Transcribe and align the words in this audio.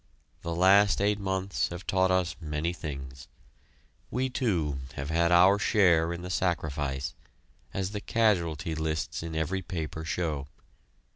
The 0.41 0.55
last 0.55 0.99
eight 0.99 1.19
months 1.19 1.67
have 1.67 1.85
taught 1.85 2.09
us 2.09 2.35
many 2.41 2.73
things. 2.73 3.27
We, 4.09 4.29
too, 4.31 4.79
have 4.95 5.11
had 5.11 5.31
our 5.31 5.59
share 5.59 6.11
in 6.11 6.23
the 6.23 6.31
sacrifice, 6.31 7.13
as 7.71 7.91
the 7.91 8.01
casualty 8.01 8.73
lists 8.73 9.21
in 9.21 9.35
every 9.35 9.61
paper 9.61 10.03
show. 10.03 10.47